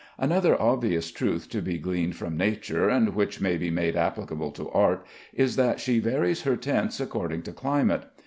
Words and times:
Another 0.17 0.59
obvious 0.59 1.11
truth 1.11 1.47
to 1.49 1.61
be 1.61 1.77
gleaned 1.77 2.15
from 2.15 2.35
Nature, 2.35 2.89
and 2.89 3.13
which 3.13 3.39
may 3.39 3.55
be 3.55 3.69
made 3.69 3.95
applicable 3.95 4.49
to 4.53 4.67
art, 4.71 5.05
is 5.31 5.57
that 5.57 5.79
she 5.79 5.99
varies 5.99 6.41
her 6.41 6.57
tints 6.57 6.99
according 6.99 7.43
to 7.43 7.51
climate. 7.51 8.05